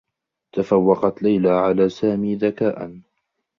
تفوّقت 0.51 1.23
ليلى 1.23 1.49
على 1.49 1.89
سامي 1.89 2.35
ذكاءا. 2.35 3.01